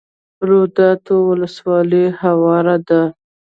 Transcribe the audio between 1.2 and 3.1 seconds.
ولسوالۍ هواره ده؟